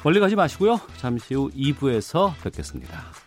[0.04, 0.80] 멀리 가지 마시고요.
[0.98, 3.27] 잠시 후 2부에서 뵙겠습니다.